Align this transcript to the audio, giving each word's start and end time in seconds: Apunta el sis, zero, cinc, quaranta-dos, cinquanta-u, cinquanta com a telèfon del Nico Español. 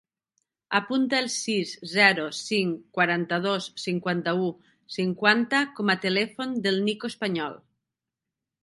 Apunta 0.77 1.17
el 1.23 1.27
sis, 1.33 1.73
zero, 1.91 2.25
cinc, 2.37 2.81
quaranta-dos, 2.99 3.69
cinquanta-u, 3.85 4.51
cinquanta 4.99 5.63
com 5.81 5.95
a 5.97 5.99
telèfon 6.09 6.61
del 6.67 6.85
Nico 6.91 7.15
Español. 7.17 7.63